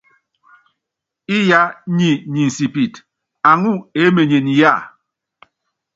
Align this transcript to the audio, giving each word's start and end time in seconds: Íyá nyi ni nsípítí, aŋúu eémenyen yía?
Íyá 1.37 1.61
nyi 1.97 2.11
ni 2.31 2.41
nsípítí, 2.49 2.99
aŋúu 3.49 3.77
eémenyen 4.01 4.47
yía? 4.55 4.73